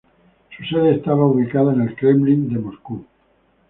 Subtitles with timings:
[0.57, 3.05] Su sede estaba ubicada en el Kremlin de Moscú.